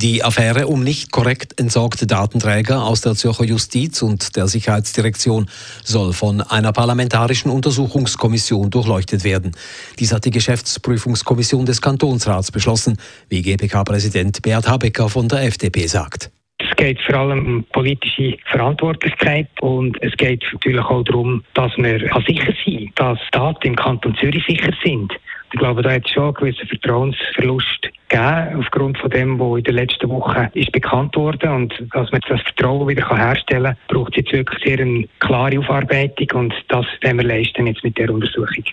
[0.00, 5.50] Die Affäre um nicht korrekt entsorgte Datenträger aus der Zürcher Justiz und der Sicherheitsdirektion
[5.82, 9.56] soll von einer parlamentarischen Untersuchungskommission durchleuchtet werden.
[9.98, 12.96] Dies hat die Geschäftsprüfungskommission des Kantonsrats beschlossen,
[13.28, 16.30] wie GPK-Präsident Beat Habecker von der FDP sagt.
[16.58, 21.98] Es geht vor allem um politische Verantwortlichkeit und es geht natürlich auch darum, dass wir
[22.24, 25.12] sicher sein dass Daten im Kanton Zürich sicher sind.
[25.52, 29.64] Ich glaube, da hat es schon einen gewissen Vertrauensverlust gegeben, aufgrund von dem, was in
[29.64, 31.50] den letzten Wochen ist bekannt wurde.
[31.50, 35.58] Und dass man das Vertrauen wieder herstellen kann, braucht es jetzt wirklich sehr eine klare
[35.58, 38.64] Aufarbeitung und das werden wir leisten jetzt mit der Untersuchung.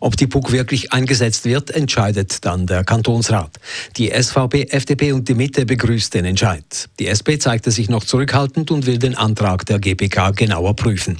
[0.00, 3.58] Ob die PUC wirklich eingesetzt wird, entscheidet dann der Kantonsrat.
[3.96, 6.88] Die SVP, FDP und die Mitte begrüßt den Entscheid.
[6.98, 11.18] Die SP zeigte sich noch zurückhaltend und will den Antrag der GPK genauer prüfen.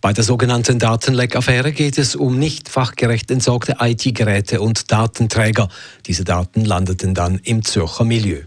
[0.00, 5.68] Bei der sogenannten Datenleck-Affäre geht es um nicht fachgerecht entsorgte IT-Geräte und Datenträger.
[6.06, 8.42] Diese Daten landeten dann im Zürcher Milieu.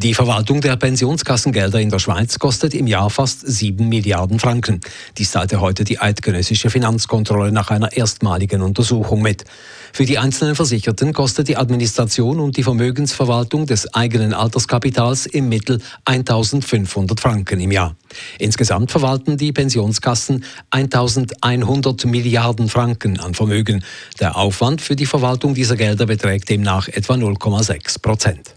[0.00, 4.80] Die Verwaltung der Pensionskassengelder in der Schweiz kostet im Jahr fast 7 Milliarden Franken.
[5.16, 9.44] Dies teilte heute die eidgenössische Finanzkontrolle nach einer erstmaligen Untersuchung mit.
[9.92, 15.80] Für die einzelnen Versicherten kostet die Administration und die Vermögensverwaltung des eigenen Alterskapitals im Mittel
[16.04, 17.96] 1500 Franken im Jahr.
[18.38, 23.82] Insgesamt verwalten die Pensionskassen 1100 Milliarden Franken an Vermögen.
[24.20, 28.54] Der Aufwand für die Verwaltung dieser Gelder beträgt demnach etwa 0,6 Prozent.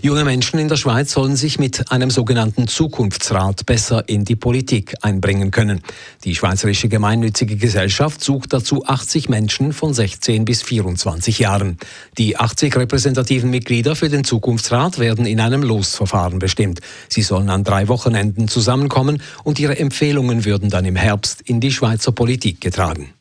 [0.00, 4.94] Junge Menschen in der Schweiz sollen sich mit einem sogenannten Zukunftsrat besser in die Politik
[5.02, 5.82] einbringen können.
[6.24, 11.78] Die Schweizerische Gemeinnützige Gesellschaft sucht dazu 80 Menschen von 16 bis 24 Jahren.
[12.18, 16.80] Die 80 repräsentativen Mitglieder für den Zukunftsrat werden in einem Losverfahren bestimmt.
[17.08, 21.72] Sie sollen an drei Wochenenden zusammenkommen und ihre Empfehlungen würden dann im Herbst in die
[21.72, 23.12] Schweizer Politik getragen.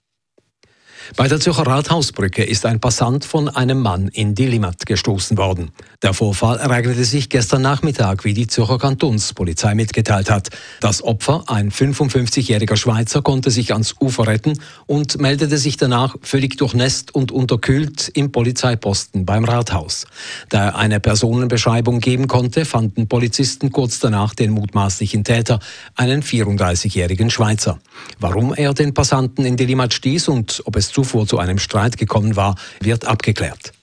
[1.18, 5.72] Bei der Zürcher Rathausbrücke ist ein Passant von einem Mann in die Limmat gestoßen worden.
[6.02, 10.50] Der Vorfall ereignete sich gestern Nachmittag, wie die Zürcher Kantonspolizei mitgeteilt hat.
[10.80, 14.58] Das Opfer, ein 55-jähriger Schweizer, konnte sich ans Ufer retten
[14.88, 20.08] und meldete sich danach völlig durchnässt und unterkühlt im Polizeiposten beim Rathaus.
[20.50, 25.60] Da er eine Personenbeschreibung geben konnte, fanden Polizisten kurz danach den mutmaßlichen Täter,
[25.96, 27.80] einen 34-jährigen Schweizer.
[28.20, 31.58] Warum er den Passanten in die Limmat stieß und ob es zu zuvor zu einem
[31.58, 33.74] Streit gekommen war, wird abgeklärt.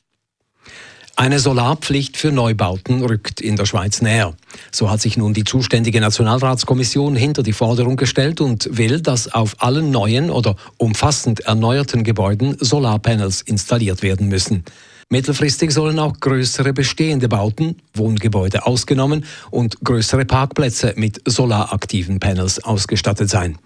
[1.17, 4.35] Eine Solarpflicht für Neubauten rückt in der Schweiz näher.
[4.71, 9.57] So hat sich nun die zuständige Nationalratskommission hinter die Forderung gestellt und will, dass auf
[9.61, 14.63] allen neuen oder umfassend erneuerten Gebäuden Solarpanels installiert werden müssen.
[15.11, 23.29] Mittelfristig sollen auch größere bestehende Bauten, Wohngebäude ausgenommen, und größere Parkplätze mit solaraktiven Panels ausgestattet
[23.29, 23.59] sein.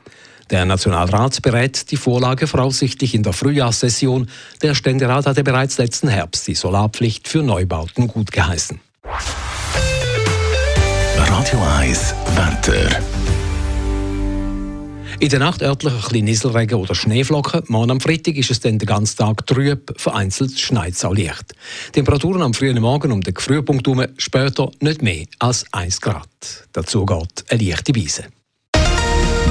[0.50, 4.28] Der Nationalrat berät die Vorlage voraussichtlich in der Frühjahrssession.
[4.62, 8.80] Der Ständerat hatte bereits letzten Herbst die Solarpflicht für Neubauten gut geheißen.
[11.16, 13.00] Radio 1 Wetter.
[15.22, 17.62] In der Nacht örtlich ein bisschen Nieselregen oder Schneeflocken.
[17.68, 21.54] Morgen am Freitag ist es dann den ganzen Tag trüb, vereinzelt schneit es auch leicht.
[21.92, 26.28] Temperaturen am frühen Morgen um den Frühpunkt herum, später nicht mehr als 1 Grad.
[26.72, 28.24] Dazu geht eine leichte Beise.